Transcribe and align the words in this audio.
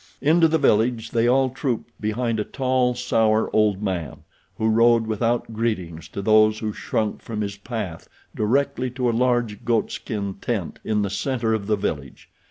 Into 0.19 0.47
the 0.47 0.57
village 0.57 1.11
they 1.11 1.27
all 1.27 1.51
trooped 1.51 1.91
behind 2.01 2.39
a 2.39 2.43
tall, 2.43 2.95
sour, 2.95 3.55
old 3.55 3.83
man, 3.83 4.23
who 4.57 4.67
rode 4.67 5.05
without 5.05 5.53
greetings 5.53 6.07
to 6.07 6.23
those 6.23 6.57
who 6.57 6.73
shrunk 6.73 7.21
from 7.21 7.41
his 7.41 7.55
path 7.57 8.07
directly 8.33 8.89
to 8.89 9.11
a 9.11 9.11
large 9.11 9.63
goatskin 9.63 10.37
tent 10.41 10.79
in 10.83 11.03
the 11.03 11.11
center 11.11 11.53
of 11.53 11.67
the 11.67 11.75
village. 11.75 12.29